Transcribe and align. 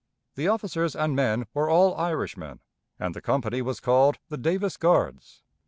The 0.33 0.47
officers 0.47 0.95
and 0.95 1.15
men 1.15 1.45
were 1.53 1.69
all 1.69 1.93
Irishmen, 1.95 2.59
and 2.99 3.13
the 3.13 3.21
company 3.21 3.61
was 3.61 3.79
called 3.79 4.17
the 4.29 4.37
"Davis 4.37 4.75
Guards." 4.75 5.43